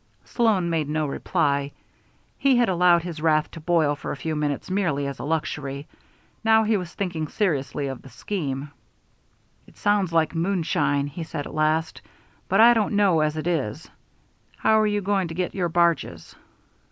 Sloan 0.25 0.67
made 0.71 0.89
no 0.89 1.05
reply. 1.05 1.73
He 2.39 2.55
had 2.57 2.67
allowed 2.69 3.03
his 3.03 3.21
wrath 3.21 3.51
to 3.51 3.59
boil 3.59 3.95
for 3.95 4.11
a 4.11 4.15
few 4.17 4.35
minutes 4.35 4.71
merely 4.71 5.05
as 5.05 5.19
a 5.19 5.23
luxury. 5.23 5.87
Now 6.43 6.63
he 6.63 6.75
was 6.75 6.91
thinking 6.95 7.27
seriously 7.27 7.85
of 7.85 8.01
the 8.01 8.09
scheme. 8.09 8.71
"It 9.67 9.77
sounds 9.77 10.11
like 10.11 10.33
moonshine," 10.33 11.05
he 11.05 11.23
said 11.23 11.45
at 11.45 11.53
last, 11.53 12.01
"but 12.49 12.59
I 12.59 12.73
don't 12.73 12.95
know 12.95 13.19
as 13.19 13.37
it 13.37 13.45
is. 13.45 13.87
How 14.57 14.79
are 14.79 14.87
you 14.87 15.01
going 15.01 15.27
to 15.27 15.35
get 15.35 15.53
your 15.53 15.69
barges?" 15.69 16.33